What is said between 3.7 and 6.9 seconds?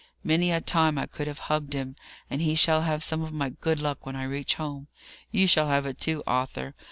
luck when I reach home. You shall have it too, Arthur!